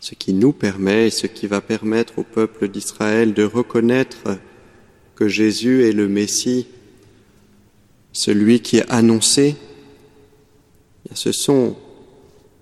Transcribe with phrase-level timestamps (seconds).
[0.00, 4.38] ce qui nous permet et ce qui va permettre au peuple d'Israël de reconnaître
[5.14, 6.66] que Jésus est le Messie,
[8.12, 9.56] celui qui est annoncé.
[11.12, 11.76] Ce sont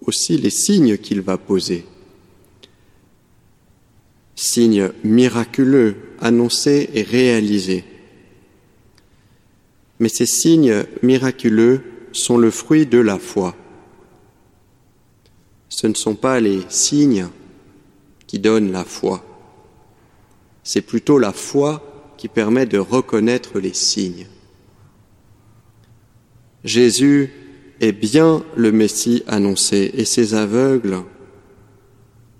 [0.00, 1.84] aussi les signes qu'il va poser.
[4.34, 7.84] Signes miraculeux, annoncés et réalisés.
[10.00, 11.82] Mais ces signes miraculeux
[12.12, 13.56] sont le fruit de la foi.
[15.68, 17.28] Ce ne sont pas les signes
[18.26, 19.24] qui donnent la foi.
[20.62, 24.26] C'est plutôt la foi qui permet de reconnaître les signes.
[26.64, 27.32] Jésus
[27.80, 30.98] est bien le Messie annoncé et ces aveugles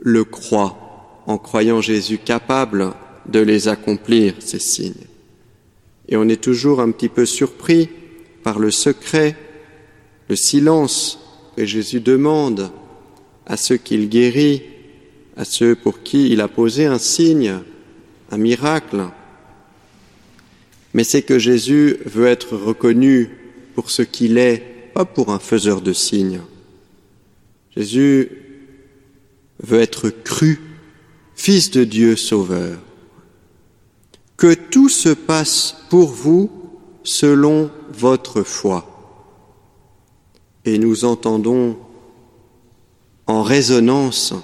[0.01, 2.93] le croient en croyant Jésus capable
[3.27, 4.95] de les accomplir, ces signes.
[6.09, 7.91] Et on est toujours un petit peu surpris
[8.43, 9.37] par le secret,
[10.29, 11.19] le silence
[11.57, 12.71] que Jésus demande
[13.49, 14.63] à ceux qu'il guérit,
[15.37, 17.55] à ceux pour qui il a posé un signe,
[18.31, 19.09] un miracle.
[20.93, 23.31] Mais c'est que Jésus veut être reconnu
[23.75, 26.43] pour ce qu'il est, pas pour un faiseur de signes.
[27.75, 28.31] Jésus
[29.63, 30.61] veut être cru,
[31.35, 32.79] fils de Dieu sauveur.
[34.37, 36.51] Que tout se passe pour vous
[37.03, 38.85] selon votre foi.
[40.65, 41.79] Et nous entendons
[43.29, 44.35] en résonance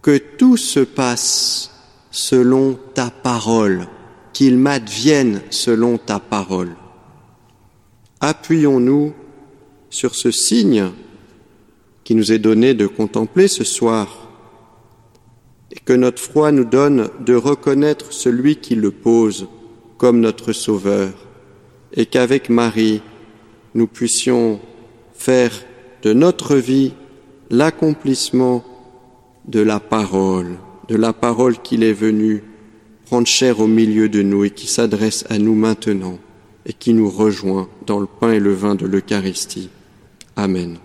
[0.00, 1.70] que tout se passe
[2.10, 3.88] selon ta parole,
[4.32, 6.76] qu'il m'advienne selon ta parole.
[8.20, 9.12] Appuyons-nous
[9.90, 10.90] sur ce signe
[12.04, 14.28] qui nous est donné de contempler ce soir
[15.72, 19.48] et que notre foi nous donne de reconnaître celui qui le pose
[19.98, 21.12] comme notre Sauveur
[21.92, 23.02] et qu'avec Marie,
[23.74, 24.60] nous puissions
[25.14, 25.52] faire
[26.02, 26.92] de notre vie
[27.50, 28.64] l'accomplissement
[29.46, 30.56] de la parole,
[30.88, 32.42] de la parole qu'il est venu
[33.06, 36.18] prendre chair au milieu de nous et qui s'adresse à nous maintenant
[36.66, 39.68] et qui nous rejoint dans le pain et le vin de l'Eucharistie.
[40.36, 40.78] Amen.